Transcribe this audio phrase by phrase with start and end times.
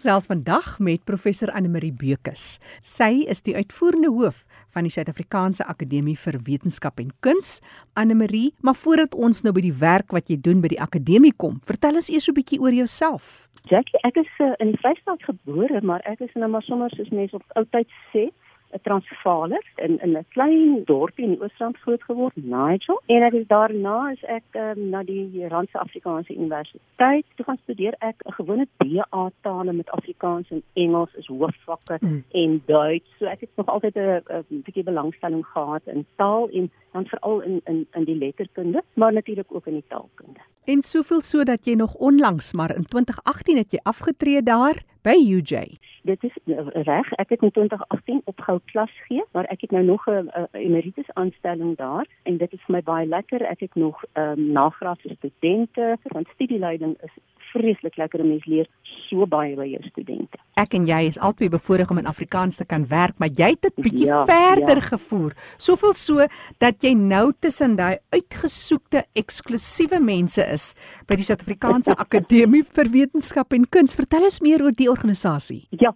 [0.00, 2.56] gesels vandag met professor Anne Marie Bekus.
[2.80, 7.58] Sy is die uitvoerende hoof van die Suid-Afrikaanse Akademie vir Wetenskap en Kuns.
[8.00, 11.34] Anne Marie, maar voordat ons nou by die werk wat jy doen by die akademie
[11.36, 13.50] kom, vertel ons eers 'n bietjie oor jouself.
[13.68, 17.36] Jackie, ek is uh, in Vrystaat gebore, maar ek is nou maar sommer soos mense
[17.36, 18.30] op oudtyd sê,
[18.72, 23.02] 'n Transvaaler in in 'n klein dorpie in die Oos-Rand groot geword, Nigel.
[23.06, 27.94] En ek is daarna is ek um, na die Randse Afrikaanse Universiteit toe gaan studeer
[27.98, 32.24] ek 'n gewone BA tale met Afrikaans en Engels is hoofvakke mm.
[32.30, 33.10] en Duits.
[33.18, 37.60] So ek het nog altyd 'n bietjie belangstelling gehad in taal en dan veral in
[37.64, 40.40] in in die letterkunde, maar natuurlik ook in die taalkunde.
[40.64, 45.16] En soveel so dat jy nog onlangs maar in 2018 het jy afgetree daar by
[45.16, 45.78] UJ.
[46.02, 49.84] Dit is eh, reg, ek het in 2018 opgehou klas gee, maar ek het nou
[49.84, 53.42] nog 'n emeritus aanstelling daar en dit is vir my baie lekker.
[53.42, 57.12] Ek het nog ehm um, nagraadse studente, want studieleiding is
[57.52, 58.68] vreeslik lekker om mens leer
[59.08, 60.38] so baie by jou studente.
[60.60, 63.62] Ek en jy is albei bevoorreg om in Afrikaans te kan werk, maar jy het
[63.66, 64.88] dit bietjie ja, verder ja.
[64.92, 65.34] gevoer.
[65.58, 66.26] Soveel so
[66.62, 70.70] dat jy nou tussen daai uitgesoekte eksklusiewe mense is
[71.08, 73.98] by die Suid-Afrikaanse Akademie vir Wetenskap en Kuns.
[73.98, 75.64] Vertel ons meer oor die organisasie.
[75.80, 75.94] Ja,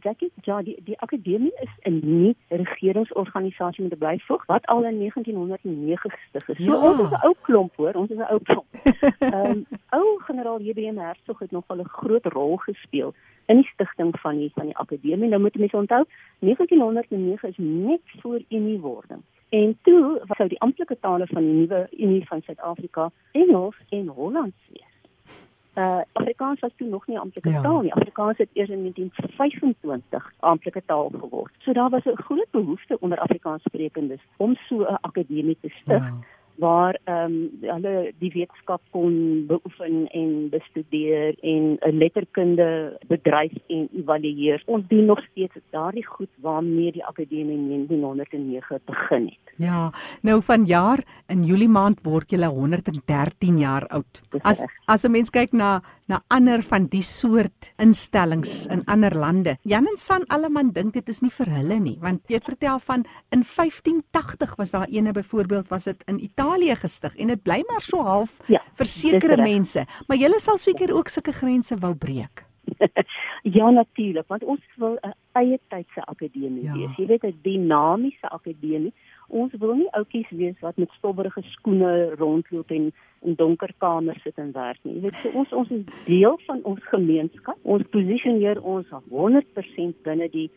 [0.00, 4.98] Jackie, ja, die die akademie is 'n nie regeringsorganisasie met 'n blyvoeg wat al in
[4.98, 6.56] 1990 gestig is.
[6.56, 6.90] So ja.
[6.90, 8.66] ons is 'n ou klomp hoor, ons is 'n ou klomp.
[9.18, 13.14] Ehm um, ou generaal JBM Hertzog het nogal 'n groot rol gespeel
[13.46, 15.28] in die stigting van die van die akademie.
[15.28, 16.04] Nou moet mense onthou,
[16.38, 19.22] 1909 is net voor Uniewording.
[19.48, 24.06] En toe was sou die amptelike tale van die nuwe Unie van Suid-Afrika Engels en
[24.06, 24.95] Hollands wees
[25.76, 27.62] uh Afrikaans was toe nog nie amptelike ja.
[27.62, 27.94] taal nie.
[27.94, 31.52] Afrikaans het eers in 1925 amptelike taal geword.
[31.58, 36.02] So daar was 'n groot behoefte onder Afrikaanssprekendes om so 'n akademie te stig.
[36.02, 36.14] Ja
[36.58, 43.88] waar ehm um, hulle die wetenskap kon beoefen en bestudeer en 'n letterkunde bedryf en
[43.92, 44.62] evalueer.
[44.66, 49.54] Ons doen nog steeds daardie goed waarmee die akademie in 1909 begin het.
[49.56, 54.22] Ja, nou vanjaar in Julie maand word jy 113 jaar oud.
[54.42, 59.56] As as 'n mens kyk na na ander van die soort instellings in ander lande.
[59.62, 62.78] Jan en San alleman dink dit is nie vir hulle nie, want jy het vertel
[62.78, 67.42] van in 1580 was daar eene byvoorbeeld was dit in Italië Italië gestig en dit
[67.42, 71.74] bly maar so half ja, vir sekere mense, maar julle sal seker ook sulke grense
[71.82, 72.44] wou breek.
[73.56, 76.72] ja natuurlik, want ons wil 'n eie tydse akademie ja.
[76.72, 76.96] wees.
[76.96, 78.92] Jy weet 'n dinamiese akademie.
[79.28, 82.92] Ons wil nie ouetjies wees wat met stowwerige skoene rondloop en
[83.22, 84.94] in donker kamers sit en werk nie.
[84.94, 87.58] Jy weet so ons ons is deel van ons gemeenskap.
[87.62, 90.50] Ons posisioneer ons 100% binne die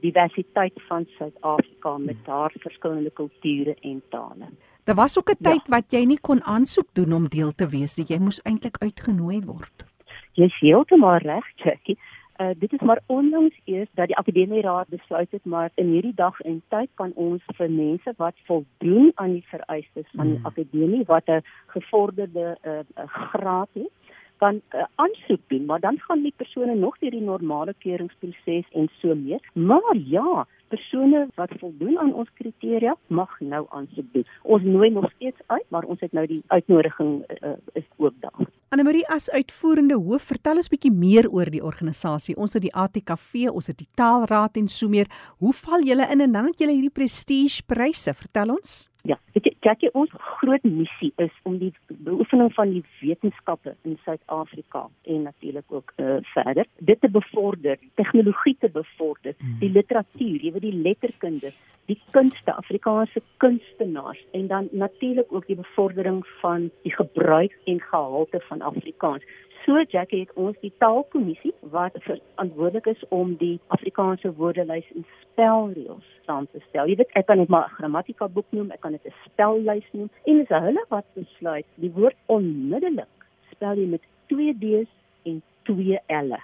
[0.00, 4.46] diversiteit van Suid-Afrika met haar verskillende kulture en tale.
[4.84, 5.50] Daar was ook 'n ja.
[5.50, 5.70] tyd ja.
[5.76, 8.06] wat jy nie kon aansoek doen om deel te wees nie.
[8.08, 9.84] Jy moes eintlik uitgenooi word.
[10.32, 11.98] Jy is heeltemal reg, Jackie.
[12.40, 16.40] Uh, dit is maar onlangs eers dat die akademieraad besluit het maar in hierdie dag
[16.40, 20.46] en tyd kan ons vir mense wat voldoen aan die vereistes van die mm.
[20.46, 23.92] akademie wat 'n gevorderde uh, graad het
[24.42, 28.90] kan uh, aansoek doen maar dan gaan die persone nog deur die normale keuringsproses en
[29.00, 34.26] so meer maar ja persone wat voldoen aan ons kriteria mag nou aansoek doen.
[34.42, 38.46] Ons nooi nog steeds uit, maar ons het nou die uitnodiging uh, is oop daar.
[38.72, 42.36] Anne Marie as uitvoerende hoof, vertel ons bietjie meer oor die organisasie.
[42.40, 45.10] Ons het die ATKV, ons het die Taalraad en so meer.
[45.44, 48.16] Hoe val julle in en dan het julle hierdie prestige pryse?
[48.16, 48.78] Vertel ons.
[49.08, 51.70] Ja, weet jy, Jackie, ons groot missie is om die
[52.02, 58.56] beoefening van die wetenskappe in Suid-Afrika en natuurlik ook uh, verder dit te bevorder, tegnologie
[58.58, 59.60] te bevorder, hmm.
[59.60, 61.52] die literatuur, jy weet die letterkunde,
[61.86, 68.42] die kunste, Afrikaanse kunstenaars en dan natuurlik ook die bevordering van die gebruik en gehalte
[68.48, 69.22] van Afrikaans.
[69.64, 76.08] So Jackie het ons die taalkommissie wat verantwoordelik is om die Afrikaanse woordelys en spelreëls
[76.26, 76.88] saam te stel.
[76.90, 79.88] Jy weet ek kan net maar 'n grammatika boek noem, ek kan dit 'n spellys
[79.92, 83.08] noem en dis hulle wat besluit die woord onmiddellik
[83.50, 84.90] spel jy met 2 D's
[85.66, 86.38] en 2 L'e.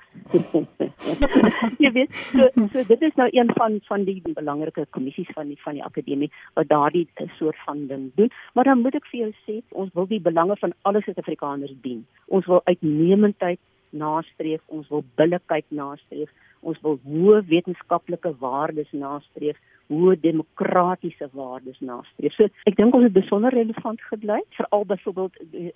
[1.82, 5.58] jy weet so, so dit is nou een van van die belangrike kommissies van die
[5.62, 7.06] van die akademie wat daardie
[7.38, 8.30] soort van ding doen.
[8.54, 12.04] Maar dan moet ek vir jou sê, ons wil die belange van alle Suid-Afrikaners dien.
[12.26, 16.30] Ons wil uitnemendheid nastreef, ons wil billikheid nastreef,
[16.60, 19.58] ons wil hoë wetenskaplike waardes nastreef
[19.88, 22.34] hoe demokratiese waardes nastreef.
[22.36, 25.72] So ek dink ons het besonder relevant gebly veral byvoorbeeld die,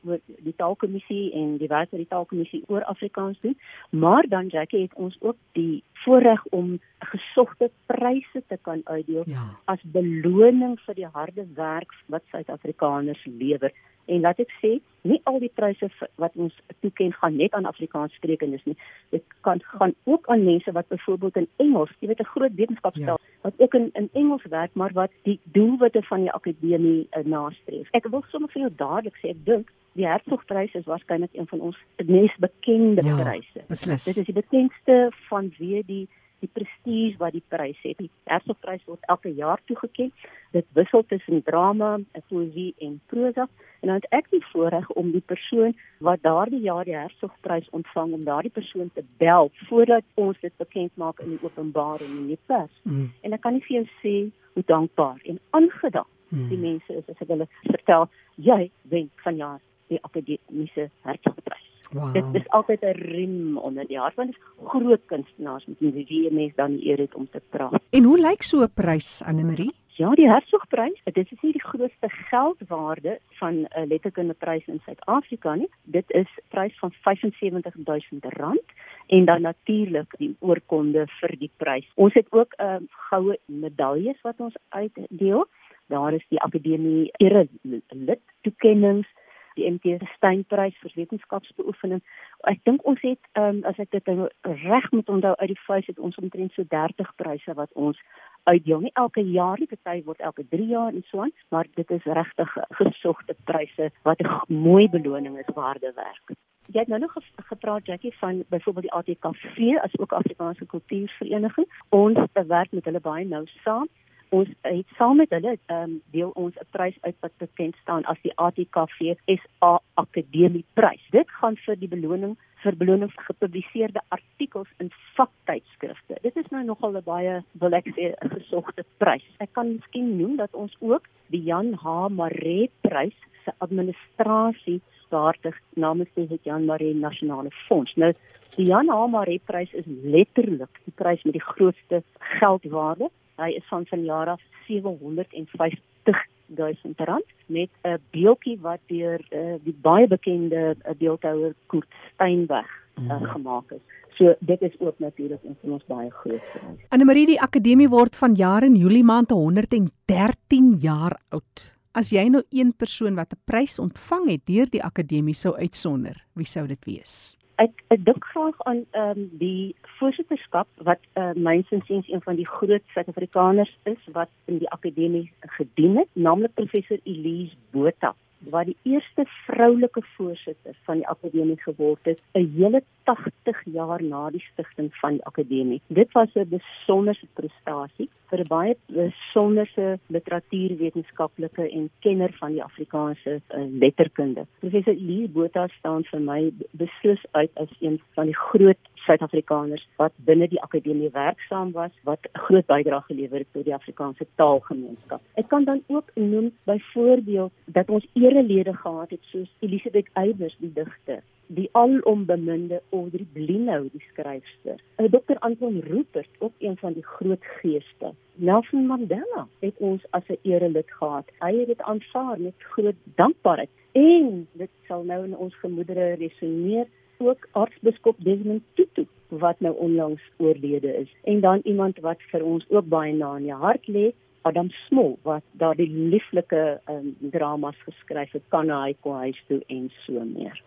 [0.49, 3.57] die taalkommissie en die werk wat die taalkommissie oor Afrikaans doen,
[3.91, 6.75] maar dan Jackie het ons ook die voorreg om
[7.13, 9.47] gesogte pryse te kan uitdeel ja.
[9.73, 13.73] as beloning vir die harde werk wat Suid-Afrikaners lewer
[14.07, 15.89] En laat ek sê, nie al die pryse
[16.23, 18.77] wat ons toeken gaan net aan Afrikaanssprekendes nie.
[19.15, 23.19] Dit kan gaan ook aan mense wat byvoorbeeld in Engels, jy weet 'n groot wetenskapstel
[23.19, 23.31] ja.
[23.41, 27.89] wat ook in in Engels werk, maar wat die doelwitte van die akademie uh, nastreef.
[27.91, 31.61] Ek wil sommer vir jou dadelik sê, ek dink die Hertzogprys is waarskynlik een van
[31.61, 31.77] ons
[32.07, 33.65] mees bekende ja, pryse.
[33.69, 34.05] Beslis.
[34.05, 36.09] Dit is die bekendste vanweë die
[36.43, 37.99] die prestige wat die prys het.
[37.99, 40.13] Die Hertzogprys word elke jaar toegekend.
[40.53, 41.97] Dit wissel tussen drama,
[42.29, 43.49] poesie en prosa.
[43.81, 45.75] En dan het ek die voorreg om die persoon
[46.07, 50.95] wat daardie jaar die Hertzogprys ontvang om daardie persoon te bel voordat ons dit bekend
[51.01, 52.75] maak in die openbare en in die pers.
[52.83, 53.11] Mm.
[53.23, 54.17] En ek kan nie vir jou sê
[54.55, 56.49] hoe dankbaar en aangedaan mm.
[56.53, 58.63] die mense is as ek hulle vertel jy
[58.95, 59.61] wen vanjaar
[59.93, 61.72] die akademiese Hertzogprys.
[61.91, 62.13] Wow.
[62.13, 66.31] Dit is altyd 'n riem onder die hart want dit is groot kunstenaars met wie
[66.31, 67.83] mense dan eer het om te praat.
[67.91, 69.75] En hoe lyk so 'n prys Anne Marie?
[69.95, 75.55] Ja, die Hertzogprys, dit is nie die grootste geldwaarde van 'n uh, letterkundeprys in Suid-Afrika
[75.55, 75.69] nie.
[75.85, 78.73] Dit is 'n prys van R75000
[79.07, 81.91] en dan natuurlik die oorkonde vir die prys.
[81.95, 85.47] Ons het ook 'n uh, goue medaljes wat ons uitdeel.
[85.87, 87.49] Daar is die akademie ere
[87.89, 89.07] lid toekenninge
[89.55, 92.03] die MT Steynprys vir wetenskapsbeoefening.
[92.51, 94.29] Ek dink ons het um, as ek dit nou
[94.65, 97.99] reg moet onthou uit die feit het ons omtrent so 30 pryse wat ons
[98.45, 98.81] uitdeel.
[98.87, 102.05] Nie elke jaar nie, party word elke 3 jaar en so aan, maar dit is
[102.05, 106.37] regtig gesogte pryse wat 'n mooi beloning is waarde werk.
[106.71, 111.67] Jy het nou nog gepraat Jackie van byvoorbeeld die ATKV as ook Afrikaanse Kultuurvereniging.
[111.89, 113.89] Ons werk met hulle baie nou saam
[114.33, 118.21] ons het saam met hulle um, deel ons 'n prys uit wat bekend staan as
[118.23, 121.05] die ATKV SA Akademie Prys.
[121.11, 126.19] Dit gaan vir die beloning vir beloning vir gepubliseerde artikels in vaktydskrifte.
[126.23, 129.27] Dit is nou nogal 'n baie wil ek sê 'n gesogte prys.
[129.39, 134.81] Ek kan miskien noem dat ons ook die Jan H Maree Prys se administrasie
[135.11, 137.95] behartig namens die Jan Maree Nasionale Fonds.
[137.97, 138.13] Nou
[138.57, 143.11] die Jan H Maree Prys is letterlik die prys met die grootste geldwaarde
[143.43, 149.77] Hy is van vanjaar af 750 duisend rand met 'n beeldjie wat deur uh, die
[149.81, 153.27] baie bekende uh, beeldhouer Kurt Steinweg uh, mm.
[153.27, 153.85] gemaak is.
[154.15, 156.81] So dit is ook natuurlik een van ons baie groot prys.
[156.89, 161.77] Anne Marie die akademie word vanjaar in Julie maand 113 jaar oud.
[161.93, 166.25] As jy nou een persoon wat 'n prys ontvang het deur die akademie sou uitsonder,
[166.33, 167.37] wie sou dit wees?
[167.61, 172.47] Ek ek dink graag aan ehm um, die voorsitterskap wat uh, mynsins een van die
[172.47, 178.15] groot Suid-Afrikaners is wat in die akademie gedien het, naamlik professor Elise Botha
[178.51, 184.31] wat die eerste vroulike voorsitter van die akademie geword het 'n hele 80 jaar na
[184.31, 185.81] die stigting van die akademie.
[185.87, 193.41] Dit was 'n besonderse prestasie vir 'n baie besonderse literatuurwetenskaplike en kenner van die Afrikaanse
[193.55, 194.47] uh, letterkunde.
[194.59, 200.13] Professor Lee Botha staan vir my beslis uit as een van die groot Suid-Afrikaners wat
[200.17, 205.21] binne die akademie werksaam was wat 'n groot bydrae gelewer het tot die Afrikaanse taalgemeenskap.
[205.35, 210.73] Ek kan dan ook noem byvoorbeeld dat ons erelede gehad het soos Elisabeth Eybers die
[210.73, 211.23] digter
[211.53, 214.81] die alombeminde Audrey Blinnou die skryfster.
[214.97, 215.37] En Dr.
[215.39, 218.13] Anton Rupert, ook een van die groot geeste.
[218.35, 221.27] Nelson Mandela het ons as 'n erelid gehad.
[221.39, 226.87] Hy het dit aanvaar met groot dankbaarheid en dit sal nou in ons gemoedere resoneer
[227.23, 232.67] ook aartsbiskop Desmond Tutu wat nou onlangs oorlede is en dan iemand wat vir ons
[232.69, 238.33] ook baie na in die hart lê Adam Smol wat daardie lieflike um, dramas geskryf
[238.35, 240.59] het kan hy kom huis toe en so meer.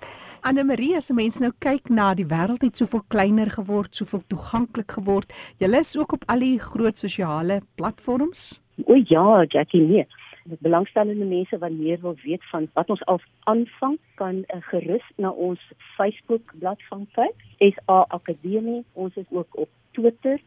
[0.48, 4.96] Anne Marie se mense nou kyk na die wêreld het soveel kleiner geword, soveel toeganklik
[5.00, 5.34] geword.
[5.60, 8.54] Julle is ook op al die groot sosiale platforms?
[8.86, 10.08] O ja, Jackie nee.
[10.46, 15.30] Belangstellende mense wat meer wil weet van wat ons al aanvang kan uh, gerus na
[15.30, 15.62] ons
[15.96, 17.48] Facebook bladsy kyk.
[17.60, 18.84] SA Akademie.
[18.94, 20.42] Ons is ook op Twitter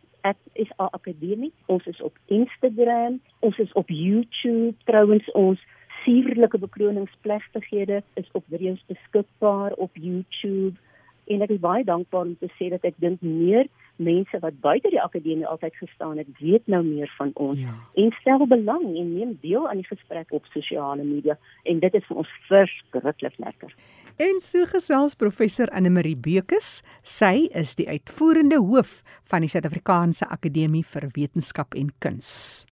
[0.54, 1.52] SA Akademie.
[1.66, 4.74] Ons is op Instagram, ons is op YouTube.
[4.84, 5.60] Trouwens ons
[6.04, 10.76] suurlike bekroningsplegtighede is op video's beskikbaar op YouTube.
[11.26, 14.90] En ek is baie dankbaar om te sê dat ek dink meer mense wat buite
[14.90, 17.74] die akademie altyd gestaan het, weet nou meer van ons ja.
[17.94, 22.06] en stel belang en neem deel aan die gesprek op sosiale media en dit is
[22.06, 23.74] vir ons verskriklik lekker.
[24.18, 26.80] En so gesels professor Anne Marie Bekus.
[27.02, 32.68] Sy is die uitvoerende hoof van die Suid-Afrikaanse Akademie vir Wetenskap en Kuns.